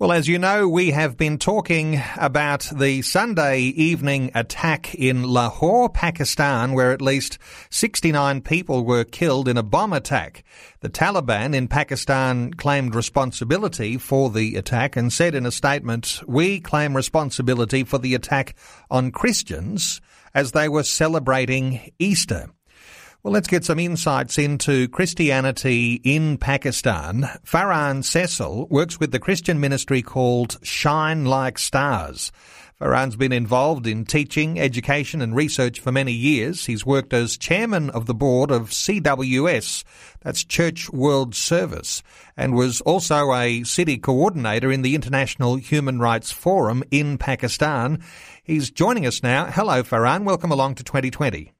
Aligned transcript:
Well, 0.00 0.12
as 0.12 0.28
you 0.28 0.38
know, 0.38 0.68
we 0.68 0.92
have 0.92 1.16
been 1.16 1.38
talking 1.38 2.00
about 2.16 2.70
the 2.72 3.02
Sunday 3.02 3.62
evening 3.62 4.30
attack 4.32 4.94
in 4.94 5.24
Lahore, 5.24 5.88
Pakistan, 5.88 6.72
where 6.72 6.92
at 6.92 7.02
least 7.02 7.36
69 7.70 8.42
people 8.42 8.84
were 8.84 9.02
killed 9.02 9.48
in 9.48 9.56
a 9.56 9.64
bomb 9.64 9.92
attack. 9.92 10.44
The 10.82 10.88
Taliban 10.88 11.52
in 11.52 11.66
Pakistan 11.66 12.54
claimed 12.54 12.94
responsibility 12.94 13.98
for 13.98 14.30
the 14.30 14.54
attack 14.54 14.94
and 14.94 15.12
said 15.12 15.34
in 15.34 15.44
a 15.44 15.50
statement, 15.50 16.20
we 16.28 16.60
claim 16.60 16.94
responsibility 16.94 17.82
for 17.82 17.98
the 17.98 18.14
attack 18.14 18.54
on 18.92 19.10
Christians 19.10 20.00
as 20.32 20.52
they 20.52 20.68
were 20.68 20.84
celebrating 20.84 21.90
Easter. 21.98 22.50
Well, 23.28 23.34
let's 23.34 23.46
get 23.46 23.62
some 23.62 23.78
insights 23.78 24.38
into 24.38 24.88
Christianity 24.88 26.00
in 26.02 26.38
Pakistan. 26.38 27.28
Farhan 27.44 28.02
Cecil 28.02 28.66
works 28.70 28.98
with 28.98 29.12
the 29.12 29.18
Christian 29.18 29.60
ministry 29.60 30.00
called 30.00 30.56
Shine 30.62 31.26
Like 31.26 31.58
Stars. 31.58 32.32
Farhan's 32.80 33.16
been 33.16 33.32
involved 33.32 33.86
in 33.86 34.06
teaching, 34.06 34.58
education 34.58 35.20
and 35.20 35.36
research 35.36 35.78
for 35.78 35.92
many 35.92 36.12
years. 36.12 36.64
He's 36.64 36.86
worked 36.86 37.12
as 37.12 37.36
chairman 37.36 37.90
of 37.90 38.06
the 38.06 38.14
board 38.14 38.50
of 38.50 38.70
CWS, 38.70 39.84
that's 40.22 40.42
Church 40.42 40.88
World 40.88 41.34
Service, 41.34 42.02
and 42.34 42.54
was 42.54 42.80
also 42.80 43.34
a 43.34 43.62
city 43.64 43.98
coordinator 43.98 44.72
in 44.72 44.80
the 44.80 44.94
International 44.94 45.56
Human 45.56 45.98
Rights 45.98 46.32
Forum 46.32 46.82
in 46.90 47.18
Pakistan. 47.18 48.02
He's 48.42 48.70
joining 48.70 49.04
us 49.04 49.22
now. 49.22 49.44
Hello, 49.50 49.82
Farhan. 49.82 50.24
Welcome 50.24 50.50
along 50.50 50.76
to 50.76 50.82
2020. 50.82 51.52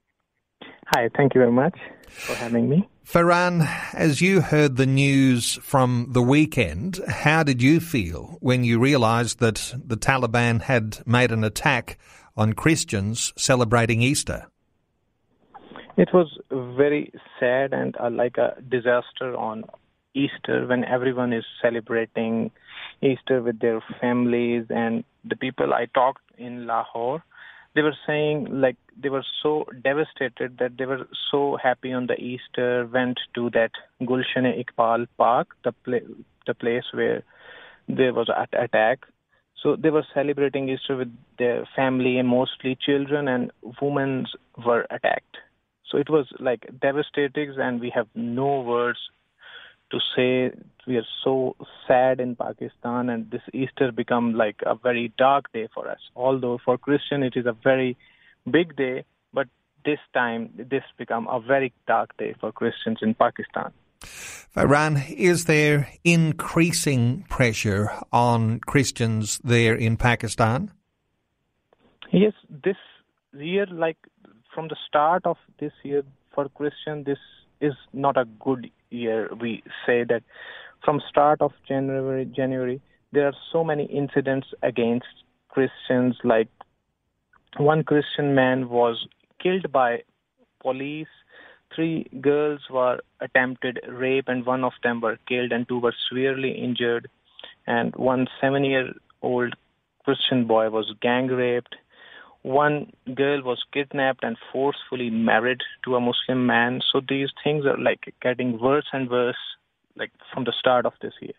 Hi, 0.94 1.10
thank 1.14 1.34
you 1.34 1.40
very 1.40 1.52
much 1.52 1.78
for 2.08 2.34
having 2.34 2.66
me. 2.66 2.88
Farhan, 3.04 3.68
as 3.92 4.22
you 4.22 4.40
heard 4.40 4.76
the 4.76 4.86
news 4.86 5.58
from 5.62 6.06
the 6.10 6.22
weekend, 6.22 6.98
how 7.08 7.42
did 7.42 7.62
you 7.62 7.78
feel 7.78 8.38
when 8.40 8.64
you 8.64 8.78
realised 8.78 9.38
that 9.40 9.74
the 9.84 9.98
Taliban 9.98 10.62
had 10.62 11.06
made 11.06 11.30
an 11.30 11.44
attack 11.44 11.98
on 12.38 12.54
Christians 12.54 13.34
celebrating 13.36 14.00
Easter? 14.00 14.46
It 15.98 16.08
was 16.14 16.38
very 16.50 17.12
sad 17.38 17.74
and 17.74 17.94
uh, 18.00 18.08
like 18.08 18.38
a 18.38 18.56
disaster 18.66 19.36
on 19.36 19.64
Easter 20.14 20.66
when 20.66 20.84
everyone 20.84 21.34
is 21.34 21.44
celebrating 21.60 22.50
Easter 23.02 23.42
with 23.42 23.58
their 23.60 23.82
families 24.00 24.64
and 24.70 25.04
the 25.22 25.36
people 25.36 25.74
I 25.74 25.84
talked 25.84 26.22
in 26.38 26.66
Lahore 26.66 27.22
they 27.74 27.82
were 27.82 27.96
saying 28.06 28.48
like 28.50 28.76
they 29.00 29.08
were 29.08 29.24
so 29.42 29.64
devastated 29.84 30.58
that 30.58 30.76
they 30.78 30.86
were 30.86 31.06
so 31.30 31.56
happy 31.62 31.92
on 31.92 32.06
the 32.06 32.14
Easter 32.14 32.88
went 32.92 33.20
to 33.34 33.50
that 33.50 33.70
Gulshan 34.02 34.46
Iqbal 34.62 35.06
Park, 35.16 35.48
the 35.64 35.72
the 36.46 36.54
place 36.54 36.84
where 36.92 37.22
there 37.88 38.12
was 38.12 38.28
an 38.28 38.46
attack. 38.58 39.00
So 39.62 39.76
they 39.76 39.90
were 39.90 40.06
celebrating 40.14 40.68
Easter 40.68 40.96
with 40.96 41.12
their 41.38 41.68
family 41.74 42.18
and 42.18 42.28
mostly 42.28 42.76
children 42.80 43.28
and 43.28 43.50
women 43.82 44.26
were 44.64 44.86
attacked. 44.90 45.36
So 45.90 45.98
it 45.98 46.10
was 46.10 46.26
like 46.38 46.68
devastating 46.80 47.54
and 47.58 47.80
we 47.80 47.90
have 47.94 48.06
no 48.14 48.60
words 48.60 48.98
to 49.90 49.98
say 50.14 50.50
we 50.86 50.96
are 50.96 51.06
so 51.24 51.56
sad 51.86 52.20
in 52.20 52.36
Pakistan 52.36 53.08
and 53.10 53.30
this 53.30 53.42
Easter 53.52 53.92
become 53.92 54.34
like 54.34 54.56
a 54.66 54.74
very 54.74 55.12
dark 55.18 55.52
day 55.52 55.68
for 55.74 55.88
us. 55.88 56.00
Although 56.16 56.58
for 56.64 56.78
Christian 56.78 57.22
it 57.22 57.34
is 57.36 57.46
a 57.46 57.52
very 57.52 57.96
big 58.50 58.76
day, 58.76 59.04
but 59.32 59.48
this 59.84 59.98
time 60.14 60.50
this 60.56 60.84
become 60.96 61.26
a 61.28 61.40
very 61.40 61.72
dark 61.86 62.16
day 62.16 62.34
for 62.40 62.52
Christians 62.52 62.98
in 63.02 63.14
Pakistan. 63.14 63.72
Farhan, 64.54 65.10
is 65.10 65.44
there 65.44 65.88
increasing 66.04 67.24
pressure 67.28 67.90
on 68.12 68.60
Christians 68.60 69.40
there 69.44 69.74
in 69.74 69.96
Pakistan? 69.96 70.70
Yes, 72.12 72.32
this 72.48 72.76
year, 73.32 73.66
like 73.66 73.98
from 74.54 74.68
the 74.68 74.76
start 74.86 75.26
of 75.26 75.36
this 75.60 75.72
year 75.82 76.02
for 76.34 76.48
Christian, 76.48 77.04
this 77.04 77.18
is 77.60 77.74
not 77.92 78.16
a 78.16 78.24
good 78.24 78.70
year. 78.90 79.30
We 79.40 79.62
say 79.86 80.04
that 80.04 80.22
from 80.84 81.00
start 81.08 81.40
of 81.40 81.52
January, 81.66 82.24
January, 82.24 82.80
there 83.12 83.26
are 83.26 83.34
so 83.52 83.64
many 83.64 83.84
incidents 83.84 84.48
against 84.62 85.06
Christians. 85.48 86.16
Like 86.24 86.48
one 87.56 87.82
Christian 87.84 88.34
man 88.34 88.68
was 88.68 89.06
killed 89.42 89.72
by 89.72 90.02
police. 90.60 91.08
Three 91.74 92.08
girls 92.20 92.60
were 92.70 92.98
attempted 93.20 93.80
rape, 93.88 94.28
and 94.28 94.46
one 94.46 94.64
of 94.64 94.72
them 94.82 95.00
were 95.00 95.18
killed, 95.28 95.52
and 95.52 95.68
two 95.68 95.78
were 95.78 95.94
severely 96.08 96.52
injured. 96.52 97.08
And 97.66 97.94
one 97.96 98.26
seven-year-old 98.40 99.54
Christian 100.04 100.46
boy 100.46 100.70
was 100.70 100.94
gang 101.02 101.26
raped 101.26 101.76
one 102.42 102.92
girl 103.14 103.42
was 103.42 103.62
kidnapped 103.72 104.24
and 104.24 104.36
forcefully 104.52 105.10
married 105.10 105.60
to 105.84 105.96
a 105.96 106.00
Muslim 106.00 106.46
man. 106.46 106.80
So 106.92 107.00
these 107.06 107.30
things 107.42 107.66
are 107.66 107.78
like 107.78 108.14
getting 108.22 108.60
worse 108.60 108.86
and 108.92 109.10
worse, 109.10 109.36
like 109.96 110.12
from 110.32 110.44
the 110.44 110.52
start 110.58 110.86
of 110.86 110.92
this 111.02 111.14
year. 111.20 111.34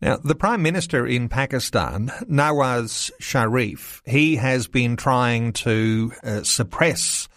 Now, 0.00 0.16
the 0.16 0.34
Prime 0.34 0.62
Minister 0.62 1.06
in 1.06 1.28
Pakistan, 1.28 2.10
Nawaz 2.30 3.10
Sharif, 3.20 4.00
he 4.06 4.36
has 4.36 4.66
been 4.66 4.96
trying 4.96 5.52
to 5.54 6.12
uh, 6.22 6.42
suppress 6.42 7.28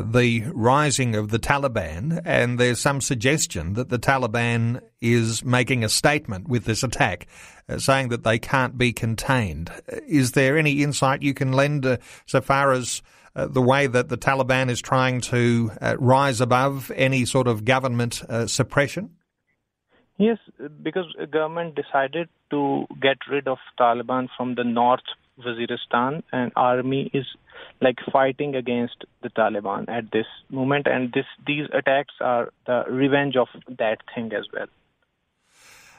the 0.00 0.44
rising 0.54 1.14
of 1.14 1.30
the 1.30 1.38
Taliban, 1.38 2.22
and 2.24 2.58
there's 2.58 2.80
some 2.80 3.00
suggestion 3.00 3.74
that 3.74 3.90
the 3.90 3.98
Taliban 3.98 4.80
is 5.00 5.44
making 5.44 5.84
a 5.84 5.88
statement 5.88 6.48
with 6.48 6.64
this 6.64 6.82
attack, 6.82 7.26
uh, 7.68 7.78
saying 7.78 8.08
that 8.08 8.24
they 8.24 8.38
can't 8.38 8.78
be 8.78 8.92
contained. 8.92 9.70
Is 10.06 10.32
there 10.32 10.56
any 10.56 10.82
insight 10.82 11.22
you 11.22 11.34
can 11.34 11.52
lend 11.52 11.84
uh, 11.84 11.98
so 12.26 12.40
far 12.40 12.72
as 12.72 13.02
uh, 13.34 13.46
the 13.46 13.62
way 13.62 13.86
that 13.86 14.08
the 14.08 14.18
Taliban 14.18 14.70
is 14.70 14.80
trying 14.80 15.20
to 15.22 15.70
uh, 15.80 15.96
rise 15.98 16.40
above 16.40 16.90
any 16.94 17.24
sort 17.24 17.46
of 17.46 17.64
government 17.64 18.22
uh, 18.28 18.46
suppression? 18.46 19.10
Yes, 20.18 20.38
because 20.82 21.06
the 21.18 21.26
government 21.26 21.74
decided 21.74 22.28
to 22.50 22.86
get 23.00 23.18
rid 23.30 23.48
of 23.48 23.58
Taliban 23.78 24.28
from 24.36 24.54
the 24.54 24.64
north 24.64 25.00
Waziristan, 25.38 26.22
and 26.32 26.52
army 26.54 27.10
is 27.12 27.26
like 27.80 27.98
fighting 28.12 28.54
against 28.54 29.04
the 29.22 29.30
Taliban 29.30 29.88
at 29.88 30.10
this 30.12 30.26
moment, 30.50 30.86
and 30.86 31.12
this 31.12 31.26
these 31.46 31.66
attacks 31.72 32.14
are 32.20 32.52
the 32.66 32.84
revenge 32.88 33.36
of 33.36 33.48
that 33.78 33.98
thing 34.14 34.32
as 34.32 34.44
well. 34.52 34.66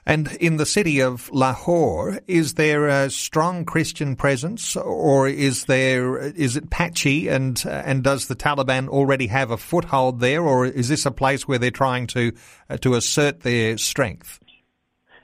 And 0.05 0.33
in 0.41 0.57
the 0.57 0.65
city 0.65 0.99
of 1.01 1.31
Lahore, 1.31 2.19
is 2.27 2.55
there 2.55 2.88
a 2.88 3.09
strong 3.09 3.63
Christian 3.63 4.17
presence, 4.17 4.75
or 4.75 5.29
is 5.29 5.65
there 5.65 6.17
is 6.17 6.57
it 6.57 6.69
patchy? 6.69 7.29
And 7.29 7.63
and 7.65 8.03
does 8.03 8.27
the 8.27 8.35
Taliban 8.35 8.89
already 8.89 9.27
have 9.27 9.49
a 9.49 9.57
foothold 9.57 10.19
there, 10.19 10.41
or 10.41 10.65
is 10.65 10.89
this 10.89 11.05
a 11.05 11.11
place 11.11 11.47
where 11.47 11.57
they're 11.57 11.71
trying 11.71 12.07
to 12.07 12.33
uh, 12.69 12.77
to 12.77 12.95
assert 12.95 13.41
their 13.41 13.77
strength? 13.77 14.39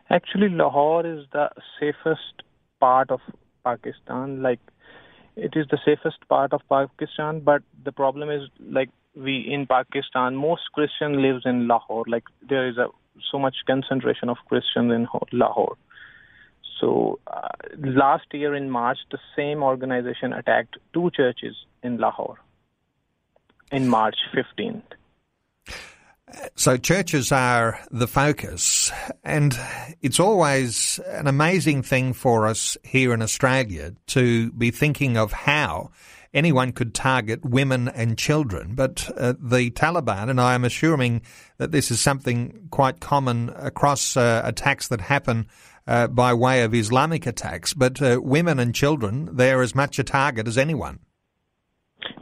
Actually, 0.10 0.50
Lahore 0.50 1.06
is 1.06 1.26
the 1.34 1.50
safest 1.80 2.44
part 2.80 3.12
of 3.12 3.20
Pakistan. 3.66 4.42
Like 4.42 4.62
it 5.42 5.54
is 5.56 5.68
the 5.70 5.80
safest 5.86 6.28
part 6.28 6.54
of 6.54 6.62
Pakistan, 6.70 7.40
but 7.40 7.64
the 7.84 7.92
problem 7.92 8.30
is 8.30 8.50
like 8.60 8.90
we 9.16 9.38
in 9.52 9.66
Pakistan, 9.68 10.36
most 10.36 10.64
Christian 10.74 11.22
lives 11.22 11.44
in 11.46 11.68
Lahore. 11.68 12.06
Like 12.08 12.24
there 12.48 12.68
is 12.68 12.78
a 12.78 12.88
so 13.32 13.40
much 13.40 13.56
concentration 13.68 14.30
of 14.30 14.38
Christians 14.48 14.92
in 14.94 15.08
Lahore. 15.32 15.78
So 16.80 17.20
uh, 17.28 17.50
last 17.78 18.26
year 18.34 18.56
in 18.56 18.70
March, 18.70 19.00
the 19.12 19.20
same 19.36 19.64
organization 19.64 20.32
attacked 20.34 20.78
two 20.94 21.12
churches 21.12 21.56
in 21.84 21.98
Lahore 21.98 22.38
in 23.72 23.88
March 23.88 24.16
15th. 24.34 24.82
So 26.56 26.78
churches 26.78 27.32
are 27.32 27.80
the 27.92 28.08
focus, 28.08 28.92
and 29.24 29.58
it's 30.02 30.20
always 30.20 31.00
an 31.08 31.28
amazing 31.28 31.84
thing 31.84 32.14
for 32.14 32.48
us 32.48 32.78
here 32.84 33.14
in 33.14 33.22
Australia 33.22 33.94
to 34.08 34.52
be 34.52 34.72
thinking 34.72 35.18
of 35.18 35.32
how 35.32 35.92
anyone 36.34 36.72
could 36.72 36.94
target 36.94 37.44
women 37.44 37.88
and 37.88 38.18
children. 38.18 38.76
But 38.76 39.10
uh, 39.18 39.34
the 39.40 39.72
Taliban, 39.72 40.30
and 40.30 40.40
I 40.40 40.54
am 40.54 40.66
assuming 40.66 41.22
that 41.58 41.72
this 41.72 41.92
is 41.92 42.00
something 42.00 42.68
quite 42.72 43.00
common 43.00 43.50
across 43.56 44.16
uh, 44.16 44.42
attacks 44.44 44.88
that 44.90 45.02
happen 45.02 45.48
uh, 45.88 46.08
by 46.08 46.34
way 46.34 46.62
of 46.64 46.76
Islamic 46.76 47.26
attacks, 47.26 47.74
but 47.74 48.02
uh, 48.02 48.20
women 48.22 48.60
and 48.60 48.76
children, 48.76 49.30
they're 49.36 49.62
as 49.62 49.74
much 49.74 49.98
a 49.98 50.04
target 50.04 50.48
as 50.48 50.58
anyone. 50.58 51.00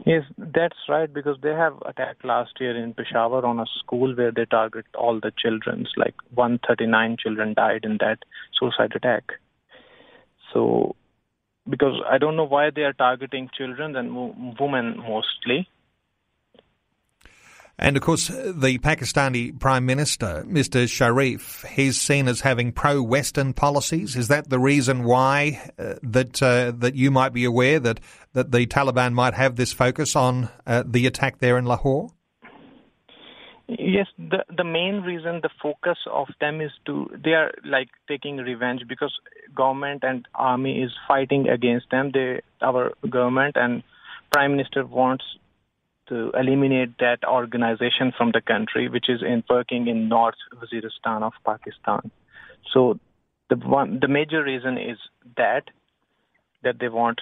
Yes, 0.08 0.24
that's 0.38 0.88
right, 0.88 1.12
because 1.12 1.36
they 1.42 1.50
have 1.50 1.74
attacked 1.84 2.24
last 2.24 2.52
year 2.60 2.74
in 2.74 2.94
Peshawar 2.94 3.44
on 3.44 3.60
a 3.60 3.66
school 3.78 4.14
where 4.16 4.32
they 4.32 4.46
target 4.46 4.86
all 4.94 5.20
the 5.20 5.30
children. 5.36 5.86
Like 5.98 6.14
139 6.34 7.18
children 7.22 7.52
died 7.52 7.84
in 7.84 7.98
that 8.00 8.20
suicide 8.58 8.92
attack. 8.94 9.32
So, 10.54 10.96
because 11.68 12.00
I 12.10 12.16
don't 12.16 12.36
know 12.36 12.46
why 12.46 12.70
they 12.70 12.84
are 12.84 12.94
targeting 12.94 13.50
children 13.54 13.96
and 13.96 14.58
women 14.58 14.96
mostly. 14.96 15.68
And 17.80 17.96
of 17.96 18.02
course, 18.02 18.26
the 18.26 18.78
Pakistani 18.78 19.56
Prime 19.58 19.86
Minister, 19.86 20.44
Mr. 20.48 20.88
Sharif, 20.88 21.62
he's 21.62 22.00
seen 22.00 22.26
as 22.26 22.40
having 22.40 22.72
pro-Western 22.72 23.52
policies. 23.52 24.16
Is 24.16 24.26
that 24.28 24.50
the 24.50 24.58
reason 24.58 25.04
why 25.04 25.70
uh, 25.78 25.94
that 26.02 26.42
uh, 26.42 26.72
that 26.78 26.96
you 26.96 27.12
might 27.12 27.32
be 27.32 27.44
aware 27.44 27.78
that 27.78 28.00
that 28.32 28.50
the 28.50 28.66
Taliban 28.66 29.12
might 29.12 29.34
have 29.34 29.54
this 29.54 29.72
focus 29.72 30.16
on 30.16 30.48
uh, 30.66 30.82
the 30.84 31.06
attack 31.06 31.38
there 31.38 31.56
in 31.56 31.66
Lahore? 31.66 32.10
Yes, 33.68 34.08
the 34.18 34.44
the 34.56 34.64
main 34.64 35.02
reason, 35.02 35.40
the 35.42 35.50
focus 35.62 35.98
of 36.10 36.26
them 36.40 36.60
is 36.60 36.72
to 36.86 37.08
they 37.22 37.34
are 37.34 37.52
like 37.64 37.90
taking 38.08 38.38
revenge 38.38 38.82
because 38.88 39.12
government 39.54 40.02
and 40.02 40.26
army 40.34 40.82
is 40.82 40.90
fighting 41.06 41.48
against 41.48 41.90
them. 41.90 42.10
They 42.12 42.40
our 42.60 42.92
government 43.08 43.56
and 43.56 43.84
prime 44.32 44.52
minister 44.52 44.84
wants 44.84 45.24
to 46.08 46.30
eliminate 46.38 46.98
that 46.98 47.24
organization 47.24 48.12
from 48.16 48.32
the 48.32 48.40
country, 48.40 48.88
which 48.88 49.08
is 49.08 49.22
in 49.22 49.44
working 49.48 49.88
in 49.88 50.08
North 50.08 50.36
Waziristan 50.54 51.22
of 51.22 51.32
Pakistan. 51.44 52.10
So 52.72 52.98
the 53.50 53.56
one, 53.56 53.98
the 54.00 54.08
major 54.08 54.42
reason 54.42 54.78
is 54.78 54.98
that 55.36 55.64
that 56.62 56.78
they 56.80 56.88
want 56.88 57.20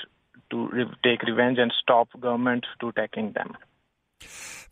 to 0.50 0.68
re- 0.68 0.90
take 1.02 1.22
revenge 1.22 1.58
and 1.58 1.72
stop 1.82 2.08
government 2.18 2.64
to 2.80 2.88
attacking 2.88 3.32
them. 3.32 3.56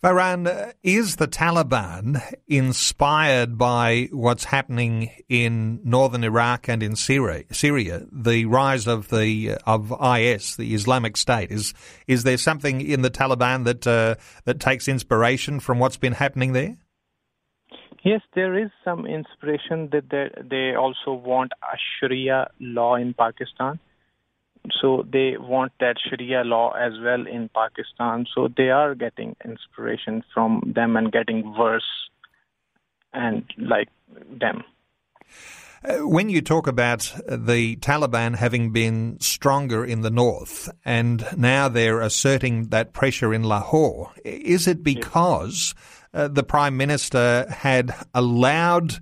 Farhan, 0.04 0.74
is 0.82 1.16
the 1.16 1.26
Taliban 1.26 2.20
inspired 2.46 3.56
by 3.56 4.10
what's 4.12 4.44
happening 4.44 5.10
in 5.30 5.80
northern 5.82 6.22
Iraq 6.24 6.68
and 6.68 6.82
in 6.82 6.94
Syria? 6.94 7.44
Syria, 7.50 8.02
the 8.12 8.44
rise 8.44 8.86
of 8.86 9.08
the 9.08 9.56
of 9.66 9.90
IS, 9.92 10.56
the 10.56 10.74
Islamic 10.74 11.16
State. 11.16 11.50
Is 11.50 11.72
is 12.06 12.22
there 12.22 12.36
something 12.36 12.82
in 12.82 13.00
the 13.00 13.10
Taliban 13.10 13.64
that 13.64 13.86
uh, 13.86 14.16
that 14.44 14.60
takes 14.60 14.88
inspiration 14.88 15.58
from 15.58 15.78
what's 15.78 15.96
been 15.96 16.12
happening 16.12 16.52
there? 16.52 16.76
Yes, 18.04 18.20
there 18.34 18.62
is 18.62 18.68
some 18.84 19.06
inspiration 19.06 19.88
that 19.92 20.10
they, 20.10 20.28
they 20.50 20.74
also 20.74 21.14
want 21.14 21.52
a 21.62 21.78
Sharia 21.98 22.50
law 22.60 22.96
in 22.96 23.14
Pakistan 23.14 23.80
so 24.80 25.06
they 25.10 25.36
want 25.38 25.72
that 25.80 25.96
Sharia 26.08 26.42
law 26.42 26.72
as 26.72 26.92
well 27.02 27.26
in 27.26 27.50
Pakistan. 27.54 28.26
So 28.34 28.48
they 28.56 28.70
are 28.70 28.94
getting 28.94 29.36
inspiration 29.44 30.24
from 30.32 30.72
them 30.74 30.96
and 30.96 31.12
getting 31.12 31.54
worse 31.56 32.08
and 33.12 33.44
like 33.58 33.88
them. 34.40 34.64
Uh, 35.84 35.98
when 36.08 36.30
you 36.30 36.40
talk 36.40 36.66
about 36.66 37.14
the 37.28 37.76
Taliban 37.76 38.36
having 38.36 38.72
been 38.72 39.20
stronger 39.20 39.84
in 39.84 40.00
the 40.00 40.10
north 40.10 40.70
and 40.84 41.26
now 41.36 41.68
they're 41.68 42.00
asserting 42.00 42.68
that 42.68 42.94
pressure 42.94 43.34
in 43.34 43.42
Lahore, 43.42 44.12
is 44.24 44.66
it 44.66 44.82
because 44.82 45.74
uh, 46.14 46.28
the 46.28 46.42
Prime 46.42 46.78
Minister 46.78 47.46
had 47.50 47.94
allowed 48.14 48.98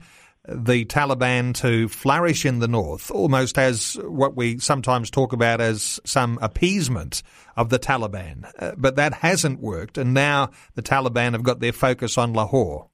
the 0.48 0.84
Taliban 0.84 1.54
to 1.56 1.88
flourish 1.88 2.44
in 2.44 2.58
the 2.58 2.68
north, 2.68 3.10
almost 3.10 3.58
as 3.58 3.94
what 4.02 4.36
we 4.36 4.58
sometimes 4.58 5.10
talk 5.10 5.32
about 5.32 5.60
as 5.60 6.00
some 6.04 6.38
appeasement 6.42 7.22
of 7.56 7.68
the 7.68 7.78
Taliban. 7.78 8.50
Uh, 8.58 8.72
but 8.76 8.96
that 8.96 9.14
hasn't 9.14 9.60
worked, 9.60 9.98
and 9.98 10.12
now 10.14 10.50
the 10.74 10.82
Taliban 10.82 11.32
have 11.32 11.44
got 11.44 11.60
their 11.60 11.72
focus 11.72 12.18
on 12.18 12.32
Lahore. 12.32 12.88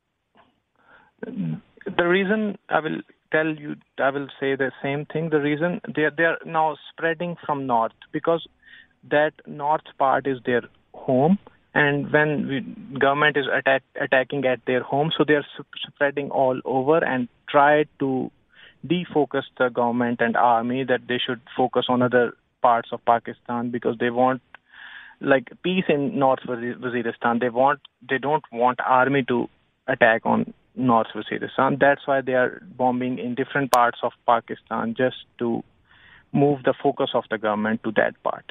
The 1.23 2.07
reason 2.07 2.59
I 2.69 2.81
will 2.81 3.01
tell 3.33 3.47
you, 3.47 3.77
I 3.99 4.11
will 4.11 4.29
say 4.39 4.55
the 4.55 4.71
same 4.83 5.07
thing. 5.07 5.31
The 5.31 5.41
reason 5.41 5.81
they 5.95 6.03
are, 6.03 6.11
they 6.11 6.25
are 6.25 6.39
now 6.45 6.77
spreading 6.91 7.37
from 7.47 7.67
north 7.67 7.93
because 8.13 8.47
that 9.11 9.33
north 9.47 9.85
part 9.99 10.27
is 10.27 10.39
their 10.45 10.63
home 10.93 11.39
and 11.79 12.13
when 12.13 12.49
we, 12.49 12.99
government 12.99 13.37
is 13.37 13.47
attack, 13.47 13.85
attacking 14.01 14.45
at 14.45 14.59
their 14.67 14.83
home, 14.83 15.13
so 15.17 15.23
they 15.27 15.35
are 15.35 15.47
spreading 15.87 16.31
all 16.31 16.61
over 16.65 17.05
and 17.05 17.29
try 17.49 17.85
to 18.01 18.33
defocus 18.85 19.45
the 19.59 19.69
government 19.69 20.21
and 20.21 20.37
army 20.37 20.83
that 20.83 21.03
they 21.07 21.19
should 21.25 21.41
focus 21.57 21.87
on 21.89 22.03
other 22.03 22.33
parts 22.63 22.89
of 22.91 23.05
Pakistan 23.05 23.71
because 23.71 23.97
they 24.01 24.11
want 24.11 24.43
like 25.21 25.53
peace 25.63 25.85
in 25.89 26.19
North 26.19 26.41
Waziristan. 26.49 27.41
They 27.41 27.49
want 27.49 27.81
they 28.09 28.19
don't 28.19 28.45
want 28.51 28.81
army 28.85 29.23
to 29.29 29.49
attack 29.87 30.23
on 30.25 30.53
North 30.75 31.09
Waziristan. 31.15 31.79
That's 31.79 32.05
why 32.07 32.23
they 32.23 32.35
are 32.35 32.61
bombing 32.77 33.21
in 33.21 33.37
different 33.37 33.71
parts 33.71 33.99
of 34.03 34.13
Pakistan 34.27 34.95
just 34.97 35.27
to 35.39 35.63
move 36.33 36.65
the 36.65 36.75
focus 36.83 37.11
of 37.15 37.25
the 37.31 37.39
government 37.39 37.85
to 37.85 37.93
that 37.93 38.21
part. 38.25 38.51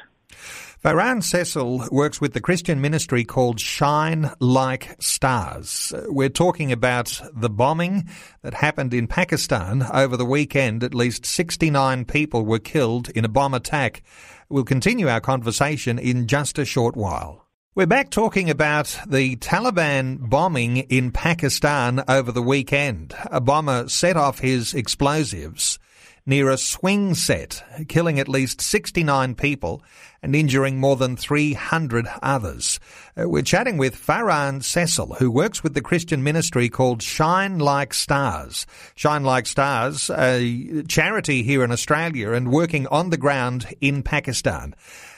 Farhan 0.82 1.24
Cecil 1.24 1.88
works 1.90 2.20
with 2.20 2.34
the 2.34 2.40
Christian 2.40 2.80
ministry 2.80 3.24
called 3.24 3.58
Shine 3.58 4.30
Like 4.38 4.94
Stars. 5.00 5.92
We're 6.06 6.28
talking 6.28 6.70
about 6.70 7.20
the 7.34 7.50
bombing 7.50 8.08
that 8.42 8.54
happened 8.54 8.94
in 8.94 9.08
Pakistan 9.08 9.82
over 9.92 10.16
the 10.16 10.24
weekend. 10.24 10.84
At 10.84 10.94
least 10.94 11.26
69 11.26 12.04
people 12.04 12.46
were 12.46 12.60
killed 12.60 13.10
in 13.10 13.24
a 13.24 13.28
bomb 13.28 13.54
attack. 13.54 14.04
We'll 14.48 14.62
continue 14.62 15.08
our 15.08 15.20
conversation 15.20 15.98
in 15.98 16.28
just 16.28 16.58
a 16.60 16.64
short 16.64 16.96
while. 16.96 17.48
We're 17.74 17.86
back 17.86 18.10
talking 18.10 18.48
about 18.48 19.00
the 19.06 19.34
Taliban 19.36 20.30
bombing 20.30 20.76
in 20.76 21.10
Pakistan 21.10 22.04
over 22.06 22.30
the 22.30 22.42
weekend. 22.42 23.14
A 23.32 23.40
bomber 23.40 23.88
set 23.88 24.16
off 24.16 24.38
his 24.38 24.74
explosives 24.74 25.80
near 26.28 26.50
a 26.50 26.58
swing 26.58 27.14
set, 27.14 27.64
killing 27.88 28.20
at 28.20 28.28
least 28.28 28.60
69 28.60 29.34
people 29.34 29.82
and 30.22 30.36
injuring 30.36 30.78
more 30.78 30.94
than 30.94 31.16
300 31.16 32.06
others. 32.22 32.78
Uh, 33.16 33.26
we're 33.28 33.42
chatting 33.42 33.78
with 33.78 33.96
Farhan 33.96 34.62
Cecil, 34.62 35.14
who 35.14 35.30
works 35.30 35.62
with 35.62 35.72
the 35.72 35.80
Christian 35.80 36.22
ministry 36.22 36.68
called 36.68 37.02
Shine 37.02 37.58
Like 37.58 37.94
Stars. 37.94 38.66
Shine 38.94 39.24
Like 39.24 39.46
Stars, 39.46 40.10
a 40.10 40.82
charity 40.86 41.42
here 41.42 41.64
in 41.64 41.72
Australia 41.72 42.32
and 42.32 42.52
working 42.52 42.86
on 42.88 43.08
the 43.08 43.16
ground 43.16 43.66
in 43.80 44.02
Pakistan. 44.02 44.74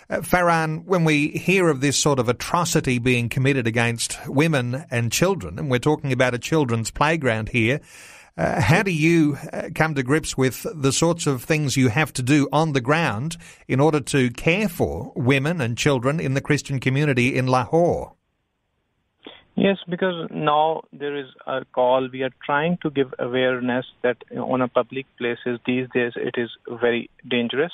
Uh, 0.09 0.19
Farhan, 0.19 0.85
when 0.85 1.05
we 1.05 1.29
hear 1.31 1.69
of 1.69 1.81
this 1.81 1.99
sort 1.99 2.21
of 2.21 2.29
atrocity 2.29 2.99
being 3.01 3.29
committed 3.29 3.67
against 3.67 4.19
women 4.29 4.85
and 4.91 5.11
children, 5.11 5.59
and 5.59 5.71
we're 5.71 5.79
talking 5.81 6.13
about 6.13 6.35
a 6.35 6.39
children's 6.39 6.91
playground 6.91 7.49
here, 7.49 7.81
uh, 8.41 8.59
how 8.59 8.83
do 8.83 8.91
you 8.91 9.37
uh, 9.53 9.69
come 9.75 9.95
to 9.95 10.03
grips 10.03 10.35
with 10.35 10.67
the 10.75 10.93
sorts 10.93 11.27
of 11.27 11.45
things 11.45 11.77
you 11.77 11.89
have 11.89 12.11
to 12.11 12.23
do 12.23 12.49
on 12.51 12.73
the 12.73 12.81
ground 12.81 13.37
in 13.69 13.81
order 13.81 14.01
to 14.01 14.31
care 14.31 14.67
for 14.67 15.13
women 15.15 15.61
and 15.61 15.77
children 15.77 16.19
in 16.19 16.33
the 16.33 16.41
Christian 16.41 16.81
community 16.81 17.37
in 17.37 17.47
Lahore? 17.47 18.15
Yes, 19.57 19.77
because 19.87 20.31
now 20.31 20.85
there 20.91 21.15
is 21.15 21.27
a 21.47 21.67
call. 21.67 22.09
We 22.11 22.23
are 22.23 22.31
trying 22.43 22.79
to 22.83 22.89
give 22.89 23.13
awareness 23.19 23.85
that 24.03 24.17
on 24.35 24.63
a 24.63 24.69
public 24.69 25.05
places 25.19 25.61
these 25.67 25.87
days 25.93 26.13
it 26.17 26.37
is 26.39 26.49
very 26.81 27.11
dangerous 27.29 27.73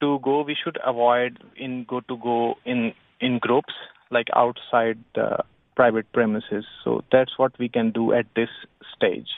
to 0.00 0.18
go. 0.24 0.42
We 0.42 0.56
should 0.64 0.78
avoid 0.84 1.38
in 1.56 1.84
go 1.88 2.00
to 2.00 2.16
go 2.16 2.56
in 2.64 2.92
in 3.20 3.38
groups 3.38 3.74
like 4.10 4.26
outside 4.34 4.98
the 5.14 5.44
private 5.76 6.10
premises. 6.12 6.64
So 6.82 7.02
that's 7.10 7.38
what 7.38 7.58
we 7.58 7.68
can 7.68 7.90
do 7.90 8.12
at 8.12 8.26
this 8.36 8.48
stage. 8.96 9.28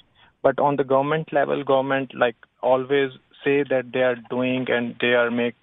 But 0.43 0.59
on 0.59 0.77
the 0.77 0.85
government 0.85 1.33
level, 1.33 1.65
government 1.65 2.13
like 2.15 2.37
always 2.63 3.11
say 3.45 3.65
that 3.65 3.93
they 3.93 4.01
are 4.01 4.17
doing 4.31 4.67
and 4.71 4.95
they 5.01 5.15
are 5.15 5.31
make. 5.31 5.55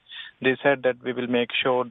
They 0.42 0.58
said 0.62 0.84
that 0.84 1.02
we 1.04 1.14
will 1.14 1.28
make 1.28 1.50
sure 1.62 1.86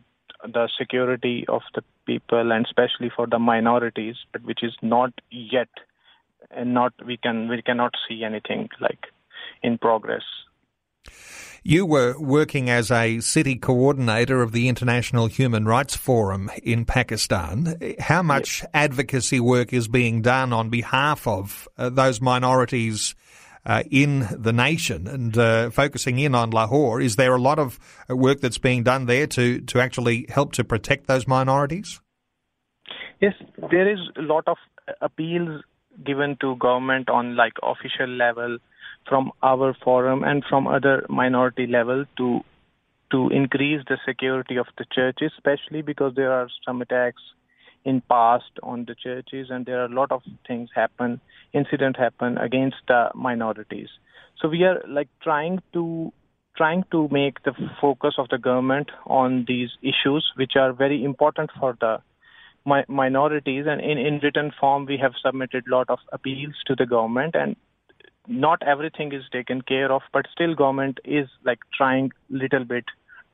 the 0.44 0.68
security 0.78 1.44
of 1.48 1.62
the 1.74 1.82
people 2.06 2.52
and 2.52 2.66
especially 2.66 3.10
for 3.14 3.26
the 3.26 3.38
minorities, 3.38 4.16
but 4.32 4.44
which 4.44 4.62
is 4.62 4.74
not 4.82 5.12
yet, 5.30 5.68
and 6.50 6.74
not 6.74 6.92
we 7.06 7.16
can 7.16 7.48
we 7.48 7.62
cannot 7.62 7.94
see 8.08 8.24
anything 8.24 8.68
like 8.80 9.06
in 9.62 9.78
progress. 9.78 10.24
You 11.64 11.86
were 11.86 12.18
working 12.18 12.68
as 12.68 12.90
a 12.90 13.20
city 13.20 13.54
coordinator 13.54 14.42
of 14.42 14.50
the 14.50 14.68
International 14.68 15.28
Human 15.28 15.64
Rights 15.64 15.94
Forum 15.94 16.50
in 16.60 16.84
Pakistan. 16.84 17.76
How 18.00 18.20
much 18.20 18.64
advocacy 18.74 19.38
work 19.38 19.72
is 19.72 19.86
being 19.86 20.22
done 20.22 20.52
on 20.52 20.70
behalf 20.70 21.24
of 21.24 21.68
uh, 21.78 21.88
those 21.88 22.20
minorities 22.20 23.14
uh, 23.64 23.84
in 23.92 24.26
the 24.32 24.52
nation 24.52 25.06
and 25.06 25.38
uh, 25.38 25.70
focusing 25.70 26.18
in 26.18 26.34
on 26.34 26.50
Lahore? 26.50 27.00
Is 27.00 27.14
there 27.14 27.32
a 27.32 27.40
lot 27.40 27.60
of 27.60 27.78
uh, 28.10 28.16
work 28.16 28.40
that's 28.40 28.58
being 28.58 28.82
done 28.82 29.06
there 29.06 29.28
to, 29.28 29.60
to 29.60 29.80
actually 29.80 30.26
help 30.30 30.54
to 30.54 30.64
protect 30.64 31.06
those 31.06 31.28
minorities? 31.28 32.00
Yes, 33.20 33.34
there 33.70 33.88
is 33.88 34.00
a 34.16 34.22
lot 34.22 34.48
of 34.48 34.56
appeals 35.00 35.62
given 36.04 36.36
to 36.40 36.56
government 36.56 37.08
on 37.08 37.36
like 37.36 37.52
official 37.62 38.08
level 38.08 38.58
from 39.08 39.32
our 39.42 39.74
forum 39.84 40.24
and 40.24 40.44
from 40.48 40.66
other 40.66 41.04
minority 41.08 41.66
level 41.66 42.04
to 42.16 42.40
to 43.10 43.28
increase 43.28 43.84
the 43.88 43.98
security 44.06 44.56
of 44.56 44.66
the 44.78 44.86
churches, 44.90 45.30
especially 45.36 45.82
because 45.82 46.14
there 46.14 46.32
are 46.32 46.48
some 46.64 46.80
attacks 46.80 47.20
in 47.84 48.00
past 48.08 48.58
on 48.62 48.86
the 48.86 48.94
churches 48.94 49.48
and 49.50 49.66
there 49.66 49.82
are 49.82 49.84
a 49.84 49.94
lot 49.94 50.10
of 50.10 50.22
things 50.46 50.70
happen, 50.74 51.20
incident 51.52 51.96
happen 51.96 52.38
against 52.38 52.76
the 52.88 53.10
minorities. 53.14 53.88
So 54.40 54.48
we 54.48 54.64
are 54.64 54.82
like 54.88 55.08
trying 55.22 55.62
to 55.74 56.12
trying 56.56 56.84
to 56.90 57.08
make 57.10 57.42
the 57.44 57.52
focus 57.80 58.14
of 58.18 58.28
the 58.28 58.38
government 58.38 58.90
on 59.06 59.44
these 59.48 59.70
issues, 59.82 60.32
which 60.36 60.52
are 60.56 60.72
very 60.72 61.02
important 61.02 61.50
for 61.58 61.76
the 61.80 61.98
mi- 62.66 62.84
minorities. 62.88 63.64
And 63.66 63.80
in, 63.80 63.96
in 63.96 64.20
written 64.22 64.52
form, 64.60 64.86
we 64.86 64.98
have 64.98 65.12
submitted 65.24 65.64
lot 65.66 65.88
of 65.88 65.98
appeals 66.12 66.54
to 66.66 66.74
the 66.74 66.84
government, 66.84 67.34
and 67.34 67.56
not 68.26 68.62
everything 68.62 69.12
is 69.12 69.24
taken 69.32 69.62
care 69.62 69.90
of, 69.92 70.02
but 70.12 70.26
still 70.32 70.54
government 70.54 70.98
is 71.04 71.28
like 71.44 71.60
trying 71.76 72.10
little 72.30 72.64
bit 72.64 72.84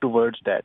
towards 0.00 0.38
that. 0.44 0.64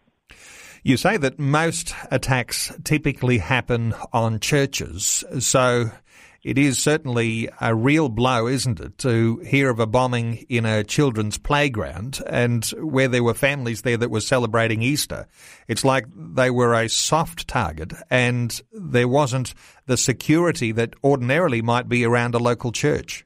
You 0.84 0.98
say 0.98 1.18
that 1.18 1.40
most 1.40 1.94
attacks 2.12 2.72
typically 2.84 3.38
happen 3.38 3.94
on 4.12 4.40
churches, 4.40 5.24
so 5.40 5.92
it 6.44 6.58
is 6.58 6.78
certainly 6.78 7.48
a 7.62 7.74
real 7.74 8.10
blow, 8.10 8.48
isn't 8.48 8.82
it, 8.82 8.98
to 8.98 9.38
hear 9.40 9.70
of 9.70 9.80
a 9.80 9.88
bombing 9.88 10.46
in 10.50 10.66
a 10.66 10.84
children's 10.84 11.38
playground 11.38 12.22
and 12.28 12.66
where 12.82 13.08
there 13.08 13.24
were 13.24 13.34
families 13.34 13.84
there 13.84 13.96
that 13.96 14.12
were 14.12 14.20
celebrating 14.20 14.82
Easter. 14.82 15.26
It's 15.70 15.86
like 15.86 16.06
they 16.14 16.50
were 16.52 16.74
a 16.74 16.90
soft 16.90 17.48
target 17.48 17.94
and 18.10 18.62
there 18.74 19.08
wasn't 19.08 19.54
the 19.86 19.96
security 19.96 20.74
that 20.74 20.96
ordinarily 21.02 21.62
might 21.62 21.88
be 21.88 22.04
around 22.04 22.36
a 22.36 22.40
local 22.40 22.74
church. 22.74 23.26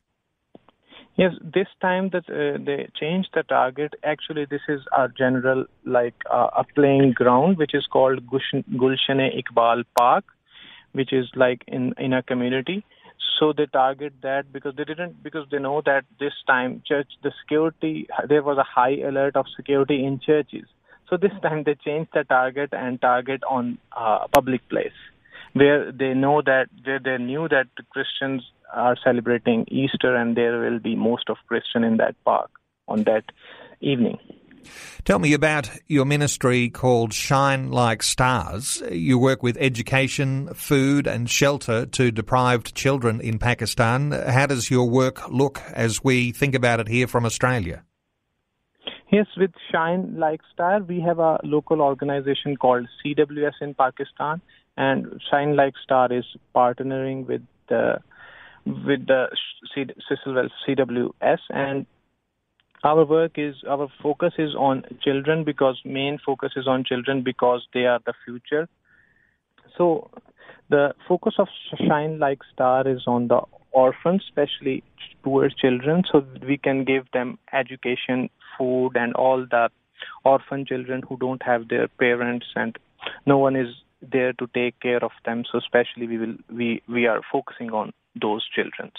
Yes, 1.18 1.34
this 1.42 1.68
time 1.82 2.10
that 2.10 2.30
uh, 2.30 2.64
they 2.64 2.90
changed 2.96 3.30
the 3.34 3.42
target. 3.42 3.96
Actually, 4.04 4.46
this 4.46 4.62
is 4.70 4.82
a 4.96 5.10
general 5.10 5.66
like 5.84 6.14
uh, 6.32 6.50
a 6.56 6.64
playing 6.76 7.14
ground, 7.14 7.58
which 7.58 7.74
is 7.74 7.88
called 7.88 8.22
Gulshan 8.28 9.20
Iqbal 9.42 9.84
Park, 9.98 10.26
which 10.92 11.12
is 11.12 11.26
like 11.36 11.64
in 11.68 11.96
in 11.98 12.14
a 12.14 12.22
community. 12.22 12.86
So 13.40 13.52
they 13.52 13.66
target 13.66 14.14
that 14.22 14.54
because 14.54 14.76
they 14.76 14.84
didn't 14.84 15.24
because 15.24 15.48
they 15.50 15.58
know 15.58 15.82
that 15.88 16.06
this 16.20 16.34
time 16.46 16.84
church 16.86 17.10
the 17.24 17.32
security 17.42 18.08
there 18.30 18.44
was 18.44 18.60
a 18.60 18.64
high 18.64 18.98
alert 19.10 19.36
of 19.36 19.48
security 19.56 20.06
in 20.06 20.20
churches. 20.20 20.68
So 21.10 21.18
this 21.18 21.34
time 21.42 21.64
they 21.64 21.74
changed 21.74 22.12
the 22.14 22.26
target 22.26 22.74
and 22.74 23.02
target 23.02 23.42
on 23.50 23.80
uh, 23.92 24.28
public 24.32 24.70
place 24.70 25.00
where 25.54 25.92
they 25.92 26.14
know 26.14 26.44
that 26.44 26.68
they, 26.86 27.00
they 27.04 27.18
knew 27.18 27.48
that 27.50 27.68
Christians 27.90 28.44
are 28.74 28.96
celebrating 29.04 29.66
Easter, 29.68 30.16
and 30.16 30.36
there 30.36 30.60
will 30.60 30.80
be 30.80 30.96
most 30.96 31.30
of 31.30 31.38
Christian 31.48 31.84
in 31.84 31.98
that 31.98 32.16
park 32.24 32.50
on 32.88 33.04
that 33.04 33.26
evening. 33.82 34.18
Tell 35.06 35.20
me 35.20 35.34
about 35.34 35.70
your 35.88 36.06
ministry 36.06 36.70
called 36.70 37.14
Shine 37.14 37.72
Like 37.72 38.04
Stars. 38.04 38.84
You 38.92 39.18
work 39.18 39.42
with 39.42 39.58
education, 39.60 40.54
food, 40.54 41.08
and 41.08 41.30
shelter 41.30 41.86
to 41.86 42.12
deprived 42.12 42.76
children 42.76 43.22
in 43.22 43.40
Pakistan. 43.40 44.12
How 44.12 44.46
does 44.48 44.70
your 44.70 44.90
work 44.90 45.30
look 45.30 45.62
as 45.72 46.04
we 46.04 46.32
think 46.32 46.56
about 46.56 46.80
it 46.80 46.88
here 46.88 47.08
from 47.08 47.26
Australia? 47.26 47.84
Yes, 49.10 49.28
with 49.38 49.52
Shine 49.72 50.20
Like 50.20 50.42
Star, 50.54 50.82
we 50.82 51.00
have 51.00 51.20
a 51.20 51.40
local 51.44 51.82
organization 51.82 52.58
called 52.58 52.88
CWS 53.06 53.54
in 53.62 53.74
Pakistan, 53.74 54.42
and 54.76 55.22
Shine 55.32 55.56
Like 55.56 55.76
Star 55.82 56.12
is 56.12 56.26
partnering 56.54 57.26
with 57.26 57.42
the 57.70 58.00
with 58.86 59.08
the 59.08 59.28
Cecil 59.74 60.50
CWS, 60.68 61.40
and 61.50 61.86
our 62.84 63.06
work 63.06 63.34
is 63.38 63.56
our 63.70 63.88
focus 64.02 64.34
is 64.38 64.56
on 64.56 64.84
children 65.02 65.44
because 65.44 65.80
main 65.84 66.20
focus 66.26 66.54
is 66.56 66.68
on 66.68 66.84
children 66.84 67.24
because 67.24 67.68
they 67.74 67.86
are 67.86 68.00
the 68.06 68.14
future. 68.26 68.68
So 69.78 70.10
the 70.70 70.94
focus 71.08 71.36
of 71.40 71.48
Shine 71.88 72.20
Like 72.20 72.40
Star 72.54 72.88
is 72.88 73.04
on 73.08 73.28
the 73.28 73.42
orphans, 73.72 74.24
especially 74.28 74.84
poor 75.24 75.50
children, 75.50 76.04
so 76.12 76.26
we 76.48 76.58
can 76.58 76.84
give 76.84 77.06
them 77.14 77.40
education, 77.54 78.30
food, 78.58 78.92
and 78.96 79.14
all 79.14 79.46
the 79.50 79.70
orphan 80.24 80.66
children 80.66 81.02
who 81.08 81.18
don't 81.18 81.42
have 81.44 81.68
their 81.70 81.88
parents 81.88 82.46
and 82.56 82.78
no 83.26 83.38
one 83.38 83.56
is 83.56 83.68
there 84.02 84.34
to 84.34 84.48
take 84.54 84.80
care 84.80 85.04
of 85.04 85.12
them. 85.26 85.44
So 85.52 85.58
especially 85.58 86.08
we 86.08 86.18
will 86.18 86.36
we 86.52 86.82
we 86.88 87.08
are 87.08 87.22
focusing 87.32 87.72
on 87.72 87.94
those 88.22 88.46
children. 88.54 88.92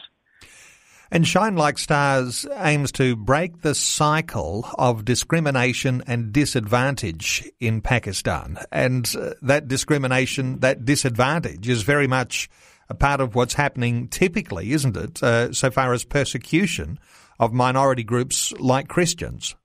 And 1.11 1.27
Shine 1.27 1.57
Like 1.57 1.79
Stars 1.79 2.47
aims 2.59 2.93
to 2.93 3.17
break 3.17 3.63
the 3.63 3.75
cycle 3.75 4.69
of 4.79 5.07
discrimination 5.07 6.03
and 6.07 6.33
disadvantage 6.33 7.51
in 7.61 7.81
Pakistan. 7.81 8.59
And 8.71 9.11
uh, 9.19 9.31
that 9.41 9.69
discrimination, 9.69 10.61
that 10.61 10.85
disadvantage 10.85 11.67
is 11.67 11.83
very 11.83 12.07
much 12.07 12.51
a 12.91 12.95
part 12.95 13.23
of 13.23 13.35
what's 13.35 13.55
happening 13.55 14.09
typically, 14.09 14.73
isn't 14.73 14.97
it, 14.97 15.23
uh, 15.23 15.53
so 15.53 15.71
far 15.71 15.95
as 15.95 16.05
persecution 16.05 16.99
of 17.39 17.55
minority 17.55 18.05
groups 18.05 18.53
like 18.59 18.89
Christians? 18.89 19.57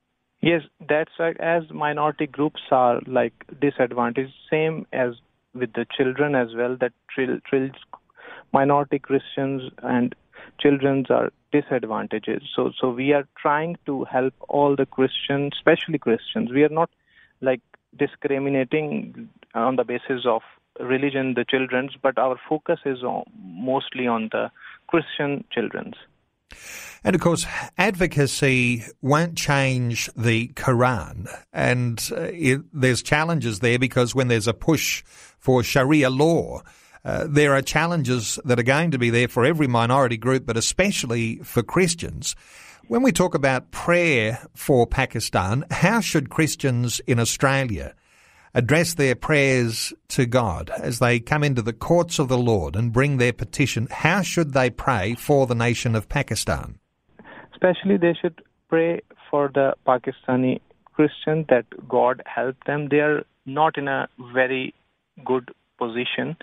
Yes, 0.42 0.62
that's 0.88 1.12
right. 1.20 1.38
As 1.40 1.64
minority 1.72 2.28
groups 2.28 2.62
are 2.72 3.02
like 3.06 3.34
disadvantaged, 3.60 4.34
same 4.50 4.86
as 4.94 5.16
with 5.54 5.74
the 5.74 5.86
children 5.98 6.36
as 6.36 6.50
well, 6.56 6.78
that 6.80 6.94
minority 8.54 9.00
Christians 9.00 9.72
and 9.82 10.16
children 10.60 11.06
are 11.10 11.32
disadvantaged. 11.52 12.44
So, 12.56 12.72
so 12.80 12.90
we 12.90 13.14
are 13.14 13.28
trying 13.38 13.78
to 13.86 14.06
help 14.06 14.34
all 14.50 14.76
the 14.76 14.86
Christians, 14.86 15.54
especially 15.56 15.98
Christians. 15.98 16.52
We 16.52 16.64
are 16.64 16.70
not 16.70 16.90
like 17.42 17.62
discriminating 17.98 19.30
on 19.54 19.76
the 19.76 19.84
basis 19.84 20.26
of 20.26 20.42
religion, 20.80 21.34
the 21.36 21.46
children's, 21.46 21.92
but 22.02 22.18
our 22.18 22.40
focus 22.50 22.80
is 22.86 23.04
on, 23.04 23.24
mostly 23.38 24.08
on 24.08 24.30
the 24.32 24.50
Christian 24.88 25.44
children's. 25.52 25.96
And 27.04 27.16
of 27.16 27.22
course, 27.22 27.46
advocacy 27.78 28.84
won't 29.02 29.36
change 29.36 30.10
the 30.16 30.50
Quran. 30.50 31.28
And 31.52 32.10
uh, 32.12 32.22
it, 32.32 32.62
there's 32.74 33.02
challenges 33.04 33.60
there 33.60 33.78
because 33.78 34.16
when 34.16 34.30
there's 34.30 34.48
a 34.48 34.54
push 34.54 35.04
for 35.06 35.64
Sharia 35.64 36.10
law, 36.10 36.62
uh, 37.06 37.26
there 37.30 37.54
are 37.54 37.62
challenges 37.62 38.40
that 38.46 38.60
are 38.60 38.64
going 38.64 38.92
to 38.92 38.98
be 38.98 39.10
there 39.10 39.28
for 39.28 39.46
every 39.46 39.68
minority 39.68 40.18
group, 40.18 40.46
but 40.46 40.58
especially 40.58 41.38
for 41.38 41.62
Christians. 41.62 42.36
When 42.88 43.02
we 43.02 43.12
talk 43.12 43.36
about 43.36 43.72
prayer 43.72 44.46
for 44.56 44.88
Pakistan, 44.88 45.66
how 45.72 46.00
should 46.00 46.30
Christians 46.30 47.00
in 47.02 47.20
Australia 47.20 47.94
address 48.54 48.94
their 48.94 49.16
prayers 49.16 49.94
to 50.10 50.26
God 50.26 50.70
as 50.70 51.00
they 51.00 51.20
come 51.20 51.44
into 51.44 51.62
the 51.62 51.74
courts 51.74 52.20
of 52.20 52.28
the 52.28 52.38
Lord 52.38 52.76
and 52.76 52.94
bring 52.94 53.18
their 53.18 53.34
petition? 53.34 53.88
How 53.90 54.22
should 54.22 54.54
they 54.54 54.70
pray 54.70 55.16
for 55.16 55.48
the 55.48 55.56
nation 55.56 55.96
of 55.96 56.08
Pakistan? 56.08 56.80
Especially, 57.54 57.98
they 57.98 58.14
should 58.22 58.42
pray 58.70 59.02
for 59.30 59.50
the 59.54 59.74
Pakistani 59.88 60.62
Christians 60.94 61.48
that 61.50 61.66
God 61.90 62.22
help 62.26 62.56
them. 62.66 62.90
They 62.90 63.00
are 63.00 63.24
not 63.46 63.78
in 63.78 63.88
a 63.88 64.08
very 64.34 64.74
good 65.26 65.52
position 65.78 66.38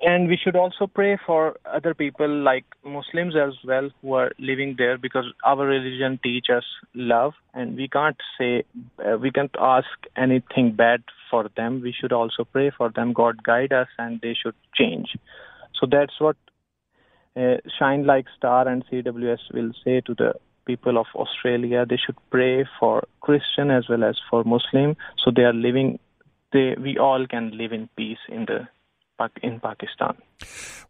and 0.00 0.28
we 0.28 0.36
should 0.36 0.56
also 0.56 0.86
pray 0.86 1.16
for 1.24 1.56
other 1.64 1.94
people 1.94 2.28
like 2.28 2.64
Muslims 2.84 3.34
as 3.34 3.54
well 3.64 3.88
who 4.02 4.12
are 4.12 4.30
living 4.38 4.74
there 4.76 4.98
because 4.98 5.24
our 5.42 5.64
religion 5.64 6.20
teaches 6.22 6.64
love 6.94 7.32
and 7.54 7.76
we 7.76 7.88
can't 7.88 8.16
say 8.38 8.64
uh, 9.04 9.16
we 9.16 9.30
can't 9.30 9.54
ask 9.58 9.88
anything 10.16 10.72
bad 10.72 11.02
for 11.30 11.48
them. 11.56 11.80
We 11.80 11.94
should 11.98 12.12
also 12.12 12.44
pray 12.44 12.70
for 12.76 12.90
them. 12.90 13.14
God 13.14 13.42
guide 13.42 13.72
us 13.72 13.88
and 13.98 14.20
they 14.20 14.34
should 14.34 14.54
change. 14.74 15.16
So 15.80 15.86
that's 15.90 16.20
what 16.20 16.36
uh, 17.34 17.56
Shine 17.78 18.04
Like 18.04 18.26
Star 18.36 18.68
and 18.68 18.84
CWS 18.86 19.52
will 19.54 19.72
say 19.82 20.02
to 20.02 20.14
the 20.14 20.34
people 20.66 20.98
of 20.98 21.06
Australia. 21.14 21.86
They 21.88 21.98
should 22.04 22.16
pray 22.30 22.66
for 22.78 23.06
Christian 23.22 23.70
as 23.70 23.88
well 23.88 24.04
as 24.04 24.18
for 24.30 24.44
Muslim 24.44 24.96
so 25.24 25.30
they 25.34 25.42
are 25.42 25.54
living 25.54 25.98
they 26.52 26.74
we 26.80 26.98
all 26.98 27.26
can 27.26 27.56
live 27.56 27.72
in 27.72 27.88
peace 27.96 28.18
in 28.28 28.44
the 28.44 28.68
in 29.42 29.60
Pakistan. 29.60 30.16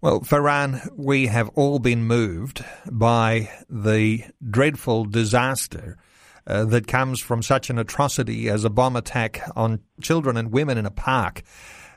Well, 0.01 0.21
Farhan, 0.21 0.89
we 0.97 1.27
have 1.27 1.51
all 1.51 1.79
been 1.79 2.05
moved 2.05 2.65
by 2.91 3.51
the 3.69 4.25
dreadful 4.51 5.05
disaster 5.05 5.99
uh, 6.47 6.65
that 6.67 6.87
comes 6.87 7.21
from 7.21 7.43
such 7.43 7.69
an 7.71 7.79
atrocity 7.79 8.49
as 8.49 8.65
a 8.65 8.71
bomb 8.71 8.95
attack 8.97 9.43
on 9.57 9.81
children 10.01 10.37
and 10.37 10.53
women 10.53 10.79
in 10.79 10.87
a 10.87 10.91
park. 10.91 11.43